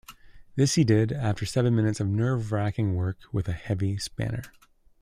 [0.55, 4.41] This he did, after seven minutes of nerve-racking work with a heavy spanner.